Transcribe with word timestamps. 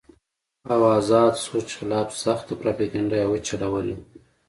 او 0.71 0.81
ازاد 0.97 1.33
سوچ 1.47 1.69
خلاف 1.77 2.09
سخته 2.25 2.53
پراپېګنډه 2.61 3.19
اوچلوله 3.25 3.95